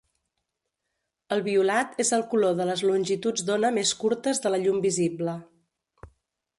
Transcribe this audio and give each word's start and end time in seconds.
El 1.35 1.43
violat 1.47 2.01
és 2.05 2.11
el 2.19 2.25
color 2.33 2.57
de 2.61 2.67
les 2.71 2.83
longituds 2.89 3.47
d'ona 3.51 3.73
més 3.79 3.95
curtes 4.03 4.43
de 4.47 4.57
la 4.57 4.65
llum 4.67 4.85
visible. 4.91 5.39